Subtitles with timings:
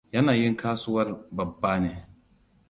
[0.13, 1.91] Yanayin kasuwar babbane.